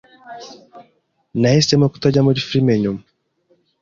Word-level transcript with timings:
Nahisemo 1.39 1.85
kutajya 1.93 2.21
muri 2.27 2.43
firime 2.47 2.73
nyuma. 2.83 3.01